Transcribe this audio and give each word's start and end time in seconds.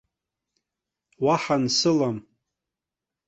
Уаҳа 1.23 1.55
ансылам. 1.59 2.17